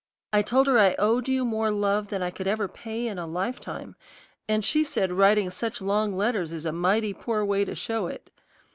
[0.33, 3.27] I told her I owed you more love than I could ever pay in a
[3.27, 3.95] lifetime,
[4.49, 8.31] and she said writing such long letters is a mighty poor way to show it.